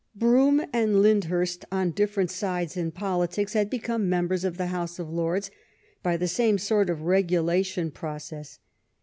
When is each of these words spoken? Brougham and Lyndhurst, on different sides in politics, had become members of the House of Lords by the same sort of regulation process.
Brougham 0.15 0.63
and 0.73 0.99
Lyndhurst, 1.03 1.63
on 1.71 1.91
different 1.91 2.31
sides 2.31 2.75
in 2.75 2.89
politics, 2.89 3.53
had 3.53 3.69
become 3.69 4.09
members 4.09 4.43
of 4.43 4.57
the 4.57 4.65
House 4.65 4.97
of 4.97 5.11
Lords 5.11 5.51
by 6.01 6.17
the 6.17 6.27
same 6.27 6.57
sort 6.57 6.89
of 6.89 7.01
regulation 7.03 7.91
process. 7.91 8.57